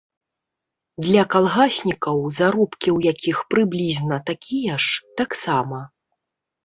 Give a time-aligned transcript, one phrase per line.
[1.07, 5.79] Для калгаснікаў, заробкі ў якіх прыблізна такія ж, таксама.